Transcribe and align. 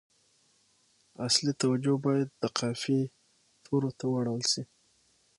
اصلي 1.25 1.53
توجه 1.61 1.95
باید 2.05 2.27
د 2.41 2.43
قافیې 2.57 3.01
تورو 3.63 3.89
ته 3.99 4.05
واړول 4.11 4.43
شي. 4.51 4.63